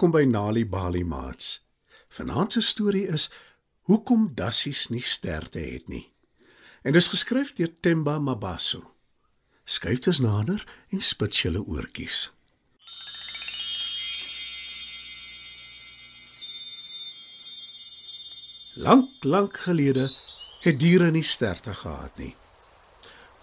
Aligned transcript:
Welkom 0.00 0.20
by 0.20 0.30
Nali 0.32 0.62
Bali 0.64 1.04
Mats. 1.04 1.60
Vanaand 2.08 2.52
se 2.52 2.60
storie 2.60 3.06
is 3.06 3.26
Hoekom 3.84 4.30
dassies 4.34 4.86
nie 4.88 5.02
sterte 5.04 5.58
het 5.60 5.88
nie. 5.92 6.06
En 6.82 6.94
dis 6.96 7.08
geskryf 7.12 7.50
deur 7.52 7.68
Temba 7.84 8.14
Mabaso. 8.18 8.80
Skuif 9.64 10.00
dus 10.06 10.22
nader 10.24 10.64
en 10.88 11.02
spits 11.04 11.42
julle 11.42 11.60
oortjies. 11.60 12.32
Lank, 18.80 19.10
lank 19.20 19.58
gelede 19.66 20.06
het 20.64 20.80
diere 20.80 21.10
nie 21.10 21.26
sterte 21.28 21.74
gehad 21.74 22.16
nie. 22.16 22.32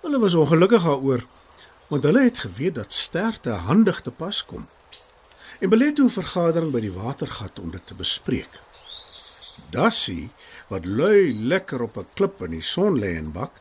Hulle 0.02 0.23
was 0.25 0.33
ongelukkig 0.33 0.89
daaroor, 0.89 1.21
want 1.94 2.09
hulle 2.09 2.25
het 2.25 2.41
geweet 2.47 2.81
dat 2.81 2.94
sterte 2.94 3.61
handig 3.69 4.02
te 4.02 4.11
pas 4.11 4.41
kom 4.45 4.66
en 5.59 5.70
belê 5.70 5.93
toe 5.93 6.05
'n 6.05 6.17
vergadering 6.20 6.71
by 6.71 6.79
die 6.79 6.93
watergat 6.93 7.59
om 7.59 7.72
dit 7.72 7.86
te 7.88 7.94
bespreek. 7.94 8.59
Dassie, 9.69 10.30
wat 10.67 10.86
lui 10.86 11.33
lekker 11.33 11.81
op 11.81 11.97
'n 11.97 12.08
klip 12.13 12.41
in 12.41 12.52
die 12.52 12.61
son 12.61 13.00
lê 13.00 13.16
en 13.17 13.31
bak, 13.31 13.52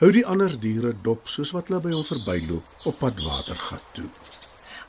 hou 0.00 0.10
die 0.10 0.26
ander 0.26 0.60
diere 0.60 0.92
dop 1.02 1.28
soos 1.28 1.50
wat 1.50 1.68
hulle 1.68 1.80
by 1.80 1.90
hom 1.90 2.04
verbyloop 2.04 2.66
op 2.84 2.98
pad 2.98 3.20
watergat 3.22 3.82
toe. 3.92 4.10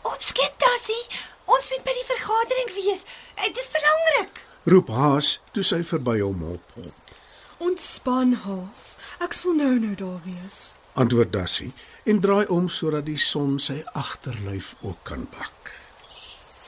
Opskiet 0.01 0.55
Dassie, 0.57 1.05
ons 1.45 1.69
moet 1.69 1.83
by 1.83 1.93
die 1.99 2.09
vergadering 2.13 2.69
wees. 2.75 3.01
Dit 3.45 3.57
is 3.57 3.69
belangrik. 3.73 4.45
Roep 4.63 4.89
Haas 4.89 5.39
toe 5.51 5.63
sy 5.63 5.83
verby 5.83 6.19
hom 6.19 6.41
hop. 6.41 6.71
hop. 6.75 7.15
Ontspan, 7.57 8.33
Haas. 8.33 8.97
Ek 9.19 9.33
sal 9.33 9.53
nou 9.53 9.79
nou 9.79 9.95
daar 9.95 10.21
wees. 10.23 10.77
Antwoord 10.93 11.33
Dassie 11.33 11.73
en 12.05 12.19
draai 12.19 12.45
om 12.47 12.69
sodat 12.69 13.05
die 13.05 13.17
son 13.17 13.59
sy 13.59 13.83
agterlyf 13.93 14.75
ook 14.81 15.03
kan 15.03 15.27
bak. 15.31 15.78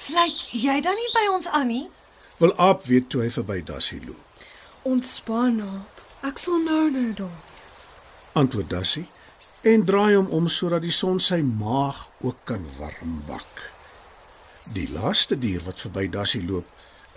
Sluit 0.02 0.48
jy 0.52 0.82
dan 0.82 0.98
nie 0.98 1.10
by 1.14 1.26
ons 1.36 1.48
aan 1.48 1.68
nie? 1.68 1.88
Wil 2.42 2.54
Aap 2.58 2.86
weet 2.90 3.10
toe 3.14 3.22
hy 3.22 3.30
verby 3.30 3.60
Dassie 3.66 4.00
loop. 4.06 4.46
Ontspan, 4.90 5.60
Aap. 5.62 6.02
Ek 6.26 6.40
sal 6.42 6.62
nou 6.64 6.90
nou 6.94 7.10
daar 7.18 7.36
wees. 7.46 7.84
Antwoord 8.38 8.70
Dassie 8.70 9.08
en 9.62 9.86
draai 9.86 10.16
hom 10.16 10.30
om 10.34 10.48
sodat 10.50 10.82
die 10.82 10.94
son 10.96 11.20
sy 11.22 11.42
maag 11.46 12.08
ook 12.26 12.40
kan 12.50 12.66
warm 12.80 13.20
bak. 13.28 13.68
Die 14.74 14.88
laaste 14.94 15.38
dier 15.38 15.62
wat 15.66 15.82
verby 15.82 16.08
Dassie 16.10 16.42
loop, 16.46 16.66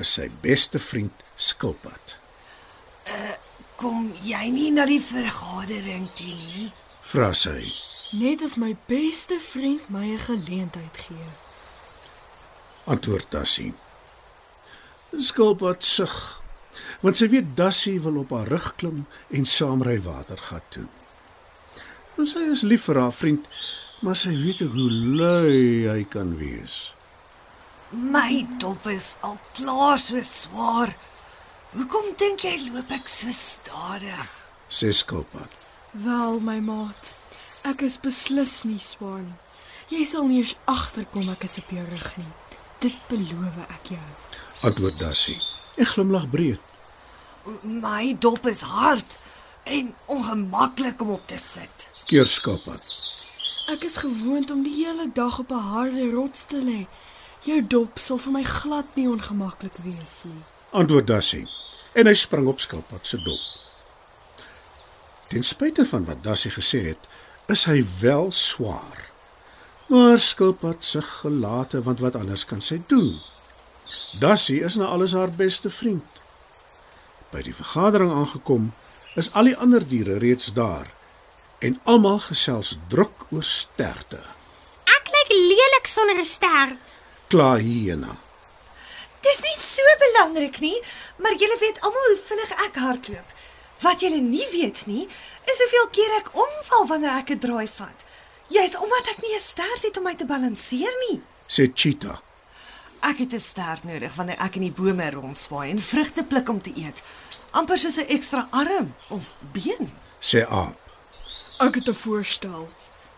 is 0.01 0.13
sy 0.17 0.29
beste 0.43 0.81
vriend 0.83 1.25
Skilpad. 1.37 2.19
Kom 3.81 4.13
jy 4.25 4.49
nie 4.55 4.71
na 4.73 4.87
die 4.89 5.01
vergadering 5.03 6.07
toe 6.19 6.33
nie? 6.33 6.69
Vra 7.05 7.33
sy. 7.37 7.73
Net 8.21 8.45
as 8.47 8.57
my 8.61 8.73
beste 8.89 9.41
vriend 9.41 9.89
my 9.91 10.05
'n 10.15 10.19
geleentheid 10.19 10.97
gee. 11.07 11.44
Antwoord 12.85 13.31
Dassie. 13.33 13.73
Skilpad 15.17 15.85
sug, 15.87 16.43
want 17.01 17.17
sy 17.17 17.31
weet 17.33 17.55
Dassie 17.57 17.97
wil 18.05 18.19
op 18.21 18.35
haar 18.37 18.51
rug 18.53 18.67
klim 18.77 19.05
en 19.33 19.47
saam 19.49 19.85
ry 19.87 19.97
watergat 20.05 20.67
toe. 20.75 20.85
En 22.19 22.29
sy 22.29 22.43
is 22.53 22.65
lief 22.67 22.85
vir 22.91 23.01
haar 23.01 23.15
vriend, 23.15 23.47
maar 24.05 24.19
sy 24.21 24.35
weet 24.37 24.61
ook 24.67 24.77
hoe 24.77 24.91
lui 24.91 25.89
hy 25.89 26.05
kan 26.13 26.37
wees. 26.37 26.93
My 27.95 28.45
dop 28.61 28.85
is 28.93 29.15
al 29.25 29.39
klaar 29.57 29.99
so 30.03 30.21
swaar. 30.27 30.93
Hoekom 31.73 32.13
dink 32.21 32.45
jy 32.45 32.57
loop 32.69 32.93
ek 32.93 33.09
so 33.09 33.33
stadig? 33.33 34.31
Sê 34.69 34.93
Skilpad. 34.93 35.71
Wel, 36.05 36.41
my 36.45 36.61
maat, 36.61 37.15
ek 37.65 37.87
is 37.87 37.97
beslis 38.03 38.61
nie 38.69 38.83
swaar 38.83 39.23
nie. 39.23 39.39
Jy 39.95 40.05
sal 40.09 40.29
nie 40.29 40.43
eens 40.43 40.57
agterkom 40.69 41.33
ek 41.33 41.49
is 41.49 41.63
op 41.65 41.71
jou 41.73 41.85
rug 41.89 42.17
nie. 42.21 42.33
Dit 42.85 42.97
beloof 43.09 43.57
ek 43.65 43.95
jou. 43.95 44.07
Antwoord 44.69 44.99
Dassie 45.01 45.39
en 45.81 45.87
glimlag 45.89 46.27
breed. 46.29 46.61
My 47.63 48.13
dop 48.21 48.45
is 48.51 48.61
hard 48.61 49.17
en 49.65 49.95
ongemaklik 50.13 51.01
om 51.01 51.15
op 51.15 51.23
te 51.27 51.39
sit. 51.41 51.87
Keer 52.11 52.29
Skilpad. 52.29 52.85
Ek 53.73 53.87
is 53.89 53.97
gewoond 54.03 54.53
om 54.53 54.61
die 54.67 54.75
hele 54.75 55.09
dag 55.17 55.39
op 55.41 55.51
'n 55.51 55.69
harde 55.73 56.11
rots 56.13 56.45
te 56.45 56.61
lê. 56.61 56.85
Jou 57.49 57.67
dop 57.67 57.99
sal 57.99 58.19
vir 58.19 58.33
my 58.33 58.45
glad 58.45 58.97
nie 58.97 59.09
ongemaklik 59.09 59.77
wees 59.85 60.23
nie. 60.25 60.45
Antwoord 60.71 61.07
Dassie 61.07 61.49
en 61.93 62.07
hy 62.07 62.15
spring 62.15 62.47
op 62.47 62.61
Skilpad 62.61 63.07
se 63.07 63.17
dop. 63.17 63.41
Ten 65.29 65.43
spyte 65.43 65.87
van 65.87 66.05
wat 66.05 66.23
Dassie 66.23 66.53
gesê 66.53 66.85
het, 66.93 67.09
is 67.47 67.65
hy 67.65 67.85
wel 68.01 68.31
swaar. 68.31 69.04
Maar 69.87 70.19
Skilpad 70.19 70.85
se 70.85 71.03
gelate 71.03 71.83
want 71.83 72.01
wat 72.01 72.15
anders 72.17 72.45
kan 72.45 72.61
sy 72.61 72.81
doen? 72.89 73.21
Dassie 74.19 74.63
is 74.65 74.75
na 74.75 74.87
alles 74.87 75.13
haar 75.13 75.31
beste 75.31 75.71
vriend. 75.71 76.23
By 77.31 77.43
die 77.45 77.55
vergadering 77.55 78.13
aangekom, 78.13 78.71
is 79.15 79.29
al 79.33 79.51
die 79.51 79.57
ander 79.57 79.85
diere 79.89 80.17
reeds 80.19 80.53
daar 80.57 80.89
en 81.65 81.77
almal 81.85 82.19
gesels 82.19 82.75
druk 82.89 83.27
oor 83.31 83.45
sterte. 83.45 84.21
Ek 84.97 85.11
lyk 85.13 85.31
lelik 85.33 85.87
sonder 85.87 86.19
'n 86.19 86.25
stert. 86.25 86.95
Kla 87.29 87.57
hyena. 87.57 88.17
Dis 89.21 89.41
nie 89.41 89.59
so 89.59 89.83
belangrik 90.05 90.61
nie, 90.61 90.81
maar 91.17 91.35
julle 91.35 91.57
weet 91.61 91.81
almal 91.81 92.09
hoe 92.09 92.21
vinnig 92.29 92.51
ek 92.67 92.77
hardloop. 92.77 93.29
Wat 93.81 94.01
julle 94.01 94.21
nie 94.21 94.49
weet 94.53 94.87
nie, 94.87 95.09
is 95.45 95.59
hoeveel 95.63 95.89
keer 95.91 96.17
ek 96.19 96.35
omval 96.35 96.87
wanneer 96.87 97.17
ek 97.21 97.31
'n 97.31 97.39
draai 97.39 97.69
vat. 97.69 98.04
Jy's 98.49 98.77
omdat 98.77 99.07
ek 99.13 99.23
nie 99.23 99.35
'n 99.37 99.41
stert 99.41 99.83
het 99.83 99.97
om 99.97 100.03
my 100.05 100.15
te 100.15 100.27
balanseer 100.27 100.95
nie. 101.09 101.21
sê 101.49 101.71
Cheetah. 101.75 102.19
Ek 103.03 103.19
het 103.19 103.33
'n 103.33 103.41
stert 103.41 103.85
nodig 103.85 104.15
wanneer 104.15 104.39
ek 104.39 104.55
in 104.57 104.63
die 104.63 104.73
bome 104.73 105.11
rondswaai 105.11 105.71
en 105.71 105.81
vrugte 105.81 106.25
pluk 106.25 106.49
om 106.49 106.61
te 106.63 106.73
eet. 106.77 107.03
amper 107.51 107.79
soos 107.79 107.97
'n 107.97 108.09
ekstra 108.09 108.49
arm 108.51 108.95
of 109.09 109.23
been. 109.53 109.93
sê 110.21 110.47
Aap. 110.49 110.79
Ek 111.59 111.75
het 111.75 111.89
'n 111.89 111.95
voorstel. 111.95 112.69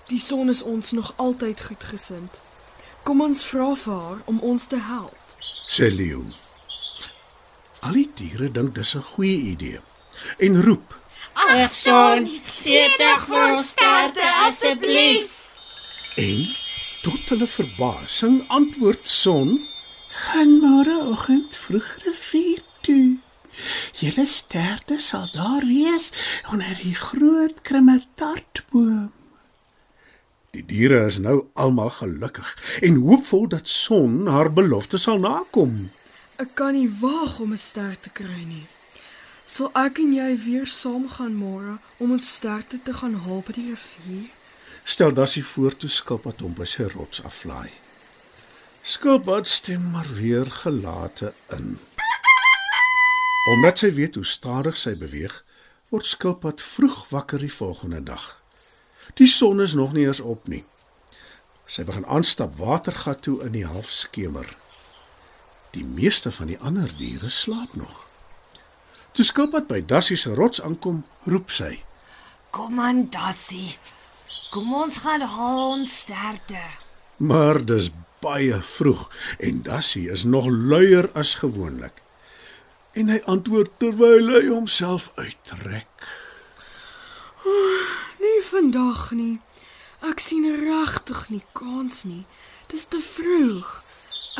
Die 0.06 0.18
son 0.20 0.48
is 0.48 0.62
ons 0.62 0.92
nog 0.92 1.12
altyd 1.16 1.60
goedgesind. 1.60 2.40
Kom 3.02 3.20
ons 3.20 3.44
vra 3.44 3.74
vir 3.74 3.92
haar 3.94 4.18
om 4.24 4.38
ons 4.40 4.66
te 4.66 4.78
help. 4.80 5.16
sê 5.68 5.94
Leo. 5.94 6.24
Al 7.80 7.92
die 7.92 8.10
diere 8.14 8.52
dink 8.52 8.74
dis 8.74 8.94
'n 8.94 9.02
goeie 9.02 9.38
idee 9.38 9.80
en 10.38 10.62
roep 10.62 10.98
Ag 11.36 11.70
son, 11.70 12.24
gee 12.62 12.86
tog 12.96 13.26
vir 13.28 13.42
ons 13.52 13.68
sterte 13.74 14.24
asseblief. 14.46 15.32
en 16.16 16.44
tot 17.04 17.28
hulle 17.28 17.46
verbasing 17.46 18.36
antwoord 18.48 19.02
Son: 19.04 19.50
"Gaan 20.16 20.52
môreoggend 20.62 21.56
vroeg 21.56 21.88
rivier 22.04 22.62
toe. 22.80 23.18
Julle 24.00 24.26
sterte 24.26 24.96
sal 25.00 25.28
daar 25.32 25.64
wees 25.64 26.10
onder 26.52 26.78
die 26.82 26.94
groot 26.94 27.60
krimmetartboom." 27.62 29.12
Die 30.56 30.64
diere 30.64 31.04
is 31.04 31.18
nou 31.18 31.44
almal 31.52 31.90
gelukkig 31.90 32.48
en 32.80 32.96
hoopvol 32.96 33.48
dat 33.48 33.68
Son 33.68 34.26
haar 34.26 34.52
belofte 34.52 34.98
sal 34.98 35.18
nakom. 35.18 35.90
Ek 36.36 36.54
kan 36.54 36.72
nie 36.72 36.88
waag 37.00 37.38
om 37.40 37.52
'n 37.52 37.58
ster 37.58 37.96
te 38.00 38.10
kry 38.10 38.42
nie. 38.48 38.66
Sal 39.46 39.70
ek 39.78 40.00
en 40.02 40.10
jy 40.10 40.32
weer 40.42 40.66
saam 40.66 41.04
gaan 41.06 41.36
môre 41.38 41.76
om 42.02 42.12
ons 42.16 42.28
sterte 42.38 42.80
te 42.82 42.92
gaan 42.98 43.14
haal 43.22 43.44
by 43.46 43.54
die 43.54 43.68
rivier? 43.68 44.24
Stel 44.82 45.12
Dassie 45.14 45.44
voor 45.46 45.76
toe 45.78 45.90
Skilpad 45.90 46.42
hom 46.42 46.56
by 46.58 46.66
sy 46.66 46.88
rots 46.90 47.22
aflaai. 47.22 47.70
Skilpad 48.82 49.46
stem 49.46 49.84
maar 49.92 50.08
weer 50.18 50.50
gelate 50.50 51.30
in. 51.54 51.76
Omdat 53.54 53.84
sy 53.84 53.92
weet 53.94 54.18
hoe 54.18 54.26
stadig 54.26 54.78
sy 54.78 54.96
beweeg, 54.98 55.36
word 55.94 56.10
Skilpad 56.10 56.62
vroeg 56.62 56.98
wakker 57.14 57.46
die 57.46 57.52
volgende 57.52 58.02
dag. 58.02 58.26
Die 59.14 59.30
son 59.30 59.62
is 59.62 59.76
nog 59.78 59.94
nie 59.94 60.08
eens 60.08 60.20
op 60.20 60.50
nie. 60.50 60.64
Sy 61.70 61.86
begin 61.86 62.06
aanstap 62.10 62.58
watergat 62.58 63.22
toe 63.26 63.38
in 63.46 63.54
die 63.54 63.66
halfskemer. 63.66 64.50
Die 65.78 65.86
meeste 65.86 66.34
van 66.34 66.50
die 66.50 66.58
ander 66.58 66.90
diere 66.98 67.30
slaap 67.30 67.78
nog. 67.78 68.05
Toe 69.16 69.24
Skilpad 69.24 69.64
by 69.64 69.78
Dassie 69.80 70.16
se 70.20 70.34
rots 70.36 70.60
aankom, 70.60 70.98
roep 71.24 71.48
sy: 71.48 71.78
Kom 72.52 72.76
aan, 72.84 73.06
Dassie. 73.08 73.78
Kom 74.52 74.74
ons 74.76 74.98
gaan 75.06 75.24
haal 75.24 75.62
ons 75.78 75.94
sterte. 76.02 76.60
Maar 77.24 77.62
dis 77.64 77.88
baie 78.20 78.60
vroeg 78.60 79.06
en 79.48 79.62
Dassie 79.64 80.04
is 80.12 80.26
nog 80.28 80.50
luier 80.52 81.08
as 81.16 81.34
gewoonlik. 81.40 82.02
En 82.92 83.08
hy 83.08 83.22
antwoord 83.24 83.72
terwyl 83.80 84.28
hy 84.34 84.44
homself 84.50 85.08
uittrek. 85.16 86.08
Nee, 88.20 88.40
vandag 88.52 89.10
nie. 89.16 89.38
Ek 90.04 90.20
sien 90.20 90.44
regtig 90.60 91.28
nie 91.32 91.44
kans 91.56 92.04
nie. 92.04 92.26
Dis 92.68 92.84
te 92.84 93.00
vroeg. 93.00 93.78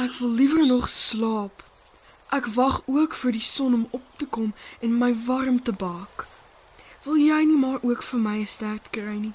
Ek 0.05 0.19
wil 0.20 0.37
liewer 0.37 0.67
nog 0.69 0.90
slaap. 0.93 1.65
Ek 2.31 2.46
wag 2.46 2.82
ook 2.87 3.14
vir 3.14 3.32
die 3.32 3.40
son 3.40 3.75
om 3.75 3.88
op 3.90 4.02
te 4.17 4.26
kom 4.26 4.55
en 4.81 4.99
my 4.99 5.14
warm 5.26 5.62
te 5.62 5.73
bak. 5.73 6.26
Wil 7.05 7.17
jy 7.17 7.44
nie 7.44 7.56
maar 7.58 7.78
ook 7.82 8.02
vir 8.02 8.19
my 8.20 8.38
'n 8.40 8.46
stert 8.46 8.90
kry 8.90 9.17
nie? 9.19 9.34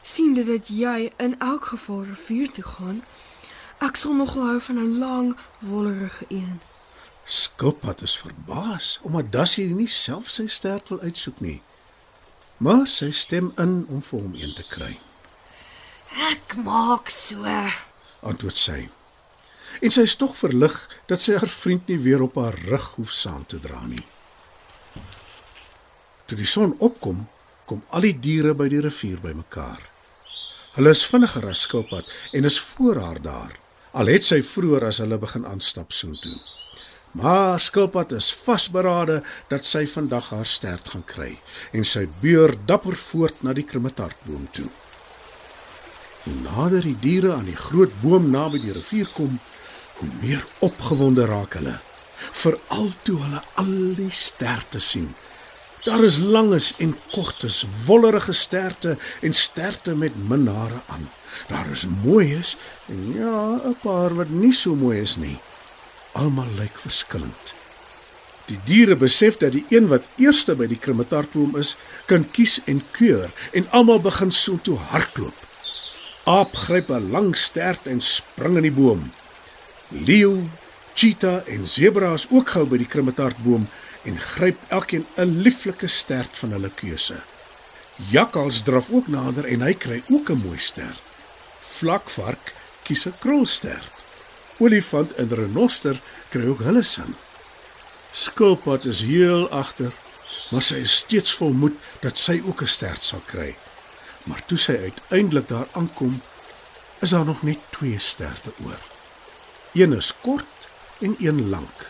sien 0.00 0.34
dit 0.34 0.46
dat 0.46 0.68
jy 0.68 1.12
in 1.16 1.38
elk 1.40 1.64
geval 1.64 2.04
rivier 2.04 2.50
toe 2.50 2.64
gaan. 2.64 3.02
Ek 3.78 3.96
sal 3.96 4.12
nogal 4.14 4.46
hou 4.46 4.60
van 4.60 4.78
'n 4.78 4.98
lang, 4.98 5.36
wollerige 5.58 6.24
een. 6.28 6.60
Skilpad 7.24 8.02
is 8.02 8.16
verbaas 8.18 8.98
omdat 9.02 9.32
Dassie 9.32 9.74
nie 9.74 9.88
self 9.88 10.30
sy 10.30 10.46
stert 10.46 10.88
wil 10.88 11.00
uitsoek 11.00 11.40
nie. 11.40 11.62
Maar 12.56 12.86
sy 12.86 13.10
stem 13.10 13.52
in 13.56 13.86
om 13.88 14.02
vir 14.02 14.20
hom 14.20 14.34
een 14.34 14.54
te 14.54 14.62
kry, 14.68 14.98
Ek 16.30 16.56
maak 16.56 17.08
so. 17.08 17.44
antwoord 18.20 18.56
sy. 18.56 18.88
En 19.80 19.94
sy 19.94 20.04
is 20.08 20.16
tog 20.18 20.34
verlig 20.36 20.74
dat 21.06 21.22
sy 21.22 21.36
haar 21.38 21.52
vriend 21.52 21.86
nie 21.90 21.98
weer 22.02 22.22
op 22.24 22.38
haar 22.40 22.56
rug 22.66 22.88
hoef 22.96 23.12
saam 23.14 23.44
te 23.46 23.60
dra 23.62 23.80
nie. 23.86 24.04
Toe 26.28 26.36
die 26.36 26.48
son 26.48 26.74
opkom, 26.84 27.22
kom 27.68 27.84
al 27.94 28.08
die 28.08 28.16
diere 28.18 28.54
by 28.58 28.66
die 28.72 28.82
rivier 28.84 29.20
bymekaar. 29.22 29.80
Hulle 30.76 30.92
is 30.94 31.06
vinniger 31.08 31.46
as 31.50 31.64
skilpad 31.66 32.10
en 32.36 32.48
is 32.48 32.58
voor 32.60 33.00
haar 33.02 33.22
daar. 33.22 33.54
Al 33.98 34.10
het 34.12 34.26
sy 34.26 34.40
vroeër 34.44 34.88
as 34.90 35.00
hulle 35.02 35.18
begin 35.20 35.46
aanstap 35.48 35.94
soontoe. 35.96 36.36
Maar 37.18 37.60
skilpad 37.60 38.12
is 38.18 38.28
vasberade 38.34 39.22
dat 39.48 39.66
sy 39.66 39.86
vandag 39.88 40.28
haar 40.34 40.46
stert 40.46 40.90
gaan 40.92 41.06
kry 41.08 41.30
en 41.72 41.86
sy 41.88 42.04
beur 42.20 42.52
dapper 42.68 42.98
voort 43.08 43.42
na 43.42 43.54
die 43.56 43.64
krummetartboom 43.64 44.44
toe. 44.52 44.68
Hoe 46.26 46.36
nader 46.44 46.84
die 46.84 46.98
diere 47.00 47.32
aan 47.38 47.48
die 47.48 47.56
groot 47.56 47.94
boom 48.02 48.28
naby 48.30 48.60
die 48.60 48.76
rivier 48.76 49.08
kom, 49.16 49.38
hoe 49.98 50.08
meer 50.20 50.44
opgewonde 50.64 51.26
raak 51.26 51.56
hulle, 51.58 51.78
veral 52.42 52.92
toe 53.02 53.18
hulle 53.22 53.42
al 53.62 53.74
die 53.98 54.12
sterte 54.14 54.80
sien. 54.80 55.14
Daar 55.84 56.04
is 56.04 56.18
langes 56.18 56.72
en 56.84 56.96
kortes, 57.12 57.64
wollerige 57.86 58.32
sterte 58.32 58.96
en 59.20 59.34
sterte 59.34 59.94
met 59.96 60.16
min 60.28 60.46
hare 60.46 60.80
aan. 60.86 61.06
Daar 61.48 61.70
is 61.72 61.86
mooies 62.04 62.56
en 62.86 63.12
ja, 63.14 63.60
'n 63.64 63.76
paar 63.82 64.14
wat 64.14 64.30
nie 64.30 64.52
so 64.52 64.74
mooi 64.74 65.00
is 65.00 65.16
nie. 65.16 65.38
Almal 66.12 66.50
lyk 66.58 66.78
verskillend. 66.78 67.54
Die 68.46 68.60
diere 68.64 68.96
besef 68.96 69.36
dat 69.36 69.52
die 69.52 69.64
een 69.68 69.88
wat 69.88 70.06
eerste 70.16 70.54
by 70.56 70.66
die 70.66 70.78
krummetartboom 70.78 71.56
is, 71.56 71.76
kan 72.06 72.30
kies 72.30 72.60
en 72.64 72.82
keur 72.90 73.30
en 73.52 73.70
almal 73.70 74.00
begin 74.00 74.30
so 74.30 74.58
toe 74.62 74.76
hardloop. 74.76 75.34
Aap 76.24 76.54
gryp 76.54 76.90
'n 76.90 77.10
lang 77.10 77.36
stert 77.36 77.86
en 77.86 78.00
spring 78.00 78.56
in 78.56 78.62
die 78.62 78.72
boom. 78.72 79.12
Leeu, 79.88 80.44
cheetah 80.94 81.48
en 81.48 81.68
zebra 81.68 82.12
is 82.12 82.26
ook 82.28 82.50
gou 82.52 82.66
by 82.68 82.76
die 82.76 82.88
krummetartboom 82.92 83.62
en 84.08 84.18
gryp 84.20 84.58
elkeen 84.68 85.06
'n 85.16 85.40
lieflike 85.44 85.88
stert 85.88 86.36
van 86.36 86.50
hulle 86.52 86.70
keuse. 86.70 87.16
Jakkals 88.10 88.62
draf 88.62 88.90
ook 88.90 89.08
nader 89.08 89.44
en 89.44 89.62
hy 89.62 89.72
kry 89.74 90.02
ook 90.08 90.30
'n 90.30 90.42
mooi 90.44 90.58
stert. 90.58 91.02
Vlakvark 91.60 92.54
kies 92.82 93.06
'n 93.06 93.14
krulstert. 93.18 93.92
Olifant 94.58 95.12
en 95.12 95.34
renoster 95.34 96.00
kry 96.28 96.46
ook 96.46 96.60
hulle 96.62 96.82
sin. 96.82 97.14
Skilpad 98.12 98.84
is 98.84 99.00
heel 99.00 99.48
agter, 99.50 99.92
maar 100.50 100.62
sy 100.62 100.74
is 100.74 100.96
steeds 100.96 101.32
vol 101.32 101.52
moed 101.52 101.76
dat 102.00 102.18
sy 102.18 102.42
ook 102.44 102.62
'n 102.62 102.66
stert 102.66 103.02
sal 103.02 103.22
kry. 103.26 103.56
Maar 104.22 104.42
toe 104.46 104.58
sy 104.58 104.76
uiteindelik 104.76 105.48
daar 105.48 105.68
aankom, 105.72 106.22
is 107.00 107.10
daar 107.10 107.24
nog 107.24 107.42
net 107.42 107.58
twee 107.70 107.98
sterte 107.98 108.52
oor. 108.64 108.87
Een 109.72 109.92
is 109.92 110.12
kort 110.20 110.68
en 111.00 111.16
een 111.18 111.48
lank. 111.48 111.86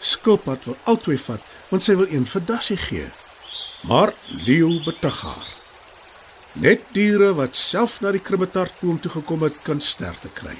Skilpad 0.00 0.64
wil 0.64 0.76
albei 0.84 1.18
vat 1.18 1.42
want 1.68 1.82
sy 1.82 1.96
wil 1.98 2.08
een 2.08 2.26
vir 2.26 2.44
Dassie 2.46 2.76
gee. 2.76 3.08
Maar 3.86 4.12
Leo 4.46 4.80
betug 4.84 5.20
haar. 5.20 5.48
Net 6.52 6.86
diere 6.94 7.34
wat 7.36 7.56
self 7.56 8.00
na 8.00 8.10
die 8.14 8.22
krummetartboom 8.22 9.00
toe 9.00 9.10
gekom 9.18 9.42
het, 9.44 9.58
kan 9.66 9.80
sterte 9.80 10.30
kry. 10.32 10.56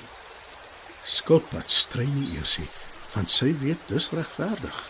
Skilpad 1.06 1.72
stry 1.72 2.04
nie 2.04 2.34
eers 2.36 2.58
nie, 2.60 2.68
want 3.14 3.32
sy 3.32 3.52
weet 3.62 3.88
dis 3.88 4.10
regverdig. 4.12 4.82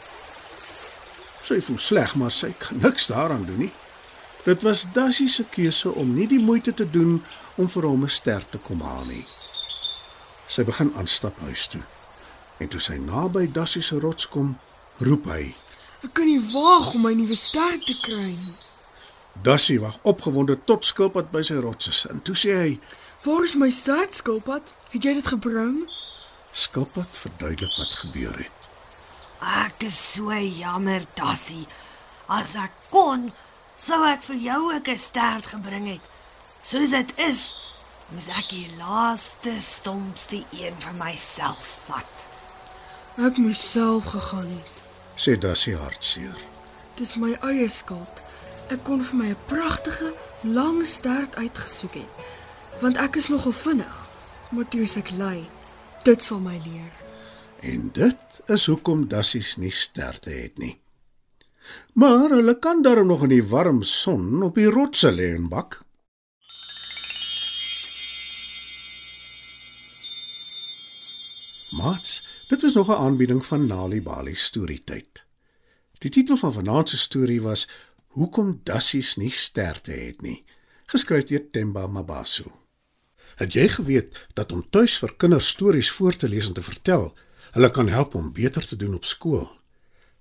Sy 1.47 1.61
voel 1.63 1.79
sleg, 1.79 2.17
maar 2.19 2.35
sy 2.35 2.51
kan 2.59 2.83
niks 2.83 3.07
daaraan 3.13 3.47
doen 3.47 3.69
nie. 3.69 3.73
Dit 4.47 4.67
was 4.67 4.87
Dassie 4.97 5.29
se 5.31 5.47
keuse 5.51 5.93
om 5.95 6.15
nie 6.17 6.27
die 6.27 6.43
moeite 6.43 6.75
te 6.75 6.89
doen 6.91 7.21
om 7.57 7.69
vir 7.71 7.87
hom 7.87 8.05
'n 8.05 8.11
ster 8.11 8.43
te 8.51 8.59
kom 8.59 8.81
haal 8.81 9.05
nie. 9.05 9.25
Sy 10.49 10.65
begin 10.65 10.93
aanstap 10.97 11.39
huis 11.47 11.67
toe. 11.67 11.83
En 12.59 12.69
toe 12.69 12.81
sy 12.81 12.97
naby 13.03 13.47
Dassie 13.53 13.83
se 13.83 13.99
rots 14.01 14.29
kom, 14.29 14.55
roep 15.03 15.27
hy. 15.29 15.55
Ek 16.07 16.13
kan 16.17 16.29
nie 16.29 16.41
waag 16.53 16.93
om 16.95 17.03
my 17.07 17.13
nuwe 17.19 17.37
ster 17.37 17.77
te 17.83 17.97
kry 18.05 18.31
nie. 18.31 18.55
Dassie 19.43 19.81
wag 19.83 19.99
opgewonde 20.03 20.57
tot 20.65 20.87
skilpad 20.87 21.33
by 21.33 21.43
sy 21.45 21.59
rots 21.61 21.91
is. 21.91 22.05
En 22.11 22.23
toe 22.25 22.37
sê 22.39 22.55
hy: 22.57 22.71
Waar 23.27 23.45
is 23.45 23.57
my 23.59 23.69
ster, 23.75 24.07
skilpad? 24.11 24.73
Het 24.95 25.05
jy 25.05 25.15
dit 25.19 25.27
gebring? 25.35 25.81
"Skilpad, 26.57 27.11
verduidelik 27.11 27.75
wat 27.77 27.99
gebeur 28.01 28.37
het." 28.39 28.53
Ek 29.43 29.83
is 29.83 29.99
so 30.13 30.33
jammer, 30.33 31.05
Dassie. 31.15 31.67
As 32.29 32.55
ek 32.55 32.73
kon, 32.91 33.33
sou 33.77 33.99
ek 34.09 34.23
vir 34.23 34.37
jou 34.37 34.61
ook 34.75 34.89
'n 34.89 34.97
stert 34.97 35.47
gebring 35.47 35.87
het. 35.87 36.09
Soos 36.63 36.91
dit 36.91 37.19
is, 37.19 37.55
moes 38.13 38.29
ek 38.31 38.51
die 38.53 38.69
laaste 38.79 39.57
stompste 39.63 40.43
een 40.55 40.77
vir 40.83 40.95
myself 41.01 41.77
vat. 41.89 42.25
Ek 43.27 43.39
moes 43.41 43.63
self 43.73 44.11
gegaan 44.13 44.49
het. 44.53 44.83
Sê 45.17 45.37
Dassie 45.41 45.77
hartseer. 45.77 46.37
Dis 46.97 47.17
my 47.17 47.33
eie 47.49 47.69
skuld. 47.73 48.23
Ek 48.73 48.83
kon 48.85 49.03
vir 49.03 49.17
my 49.17 49.29
'n 49.31 49.45
pragtige, 49.47 50.13
lang 50.43 50.87
stert 50.87 51.37
uitgesoek 51.37 51.95
het. 51.95 52.13
Want 52.81 52.97
ek 52.97 53.17
is 53.17 53.29
nogal 53.29 53.53
vinnig, 53.53 54.09
maar 54.51 54.69
toe 54.69 54.83
ek 54.83 55.11
lui. 55.19 55.47
Dit 56.05 56.23
sal 56.23 56.41
my 56.41 56.61
leer. 56.65 56.93
En 57.61 57.91
dit 57.93 58.41
is 58.47 58.67
hoekom 58.67 59.09
Dassies 59.09 59.57
nie 59.57 59.71
sterte 59.71 60.31
het 60.31 60.59
nie. 60.59 60.77
Maar 61.93 62.31
hulle 62.31 62.59
kan 62.59 62.83
darm 62.83 63.07
nog 63.07 63.23
in 63.23 63.29
die 63.29 63.45
warm 63.45 63.83
son 63.83 64.43
op 64.43 64.55
die 64.55 64.71
rotse 64.71 65.11
lê 65.11 65.35
en 65.35 65.49
bak. 65.49 65.86
Mats, 71.77 72.45
dit 72.49 72.63
was 72.63 72.75
nog 72.75 72.89
'n 72.89 72.93
aanbieding 72.93 73.47
van 73.47 73.67
Nali 73.67 74.03
Bali 74.03 74.35
storietyd. 74.35 75.27
Die 75.99 76.11
titel 76.11 76.37
van 76.37 76.53
vanaand 76.53 76.89
se 76.89 76.97
storie 76.97 77.43
was 77.43 77.69
Hoekom 78.07 78.61
Dassies 78.63 79.17
nie 79.17 79.31
sterte 79.31 79.91
het 79.91 80.23
nie, 80.23 80.45
geskryf 80.87 81.25
deur 81.25 81.51
Temba 81.51 81.87
Mabaso. 81.87 82.61
Het 83.35 83.53
jy 83.53 83.69
geweet 83.69 84.27
dat 84.35 84.53
om 84.53 84.71
tuis 84.71 84.99
vir 84.99 85.17
kinders 85.17 85.49
stories 85.49 85.91
voor 85.91 86.17
te 86.17 86.29
lees 86.29 86.47
en 86.47 86.53
te 86.53 86.63
vertel, 86.63 87.17
hulle 87.51 87.71
kan 87.71 87.89
help 87.89 88.15
om 88.15 88.33
beter 88.33 88.67
te 88.67 88.77
doen 88.77 88.95
op 88.95 89.05
skool? 89.05 89.61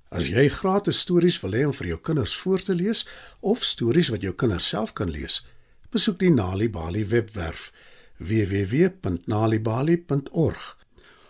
As 0.10 0.28
jy 0.28 0.50
gratis 0.50 1.00
stories 1.00 1.42
wil 1.42 1.52
hê 1.52 1.66
om 1.66 1.74
vir 1.74 1.88
jou 1.88 2.00
kinders 2.00 2.36
voor 2.36 2.62
te 2.62 2.76
lees 2.76 3.08
of 3.40 3.64
stories 3.64 4.08
wat 4.08 4.22
jou 4.22 4.34
kinders 4.34 4.68
self 4.68 4.94
kan 4.94 5.10
lees, 5.10 5.46
besoek 5.90 6.20
die 6.20 6.32
Nali 6.32 6.70
Bali 6.70 7.06
webwerf 7.06 7.72
www.nalibali.org 8.18 10.85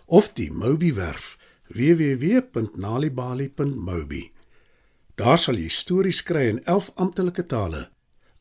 of 0.06 0.32
die 0.32 0.52
Mobi 0.52 0.94
werf 0.94 1.38
www.nalibali.mobi. 1.68 4.32
Daar 5.16 5.38
sal 5.38 5.56
jy 5.58 5.68
stories 5.72 6.22
kry 6.22 6.48
in 6.52 6.64
11 6.64 6.90
amptelike 6.94 7.46
tale, 7.48 7.88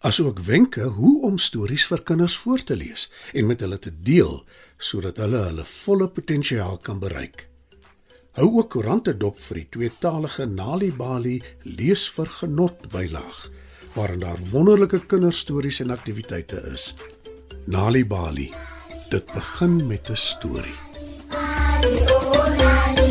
asook 0.06 0.40
wenke 0.46 0.84
hoe 0.98 1.22
om 1.26 1.38
stories 1.42 1.86
vir 1.90 2.04
kinders 2.06 2.38
voor 2.38 2.64
te 2.64 2.76
lees 2.78 3.12
en 3.34 3.46
met 3.50 3.60
hulle 3.64 3.80
te 3.80 3.92
deel 4.06 4.46
sodat 4.78 5.18
hulle 5.24 5.42
hulle 5.48 5.66
volle 5.66 6.08
potensiaal 6.12 6.78
kan 6.78 7.00
bereik. 7.00 7.50
Hou 8.36 8.60
ook 8.60 8.70
koerante 8.76 9.18
dop 9.18 9.40
vir 9.40 9.56
die 9.62 9.70
tweetalige 9.72 10.46
Nali 10.46 10.92
Bali 10.92 11.42
lees 11.64 12.10
vir 12.12 12.28
genot 12.42 12.92
bylaag 12.92 13.50
waarin 13.96 14.20
daar 14.20 14.40
wonderlike 14.52 15.00
kinderstories 15.08 15.80
en 15.80 15.90
aktiwiteite 15.96 16.60
is. 16.74 16.96
Nali 17.66 18.06
Bali. 18.06 18.54
Dit 19.10 19.26
begin 19.34 19.88
met 19.88 20.10
'n 20.10 20.16
storie. 20.16 20.85
Claro. 22.66 23.05